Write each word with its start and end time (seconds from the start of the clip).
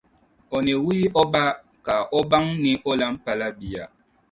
o 0.55 0.57
ni 0.65 0.73
wuhi 0.83 1.03
o 1.21 1.23
ba 1.31 1.43
ka 1.85 1.95
o 2.17 2.19
baŋ 2.29 2.45
ni 2.63 2.71
o 2.89 2.91
lam 2.99 3.13
pala 3.23 3.47
bia. 3.57 3.83